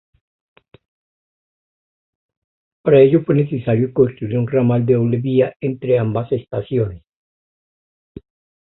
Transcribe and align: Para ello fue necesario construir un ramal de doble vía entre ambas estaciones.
Para 2.81 3.01
ello 3.01 3.23
fue 3.23 3.35
necesario 3.35 3.93
construir 3.93 4.35
un 4.39 4.47
ramal 4.47 4.83
de 4.83 4.95
doble 4.95 5.17
vía 5.17 5.53
entre 5.59 5.99
ambas 5.99 6.31
estaciones. 6.31 7.03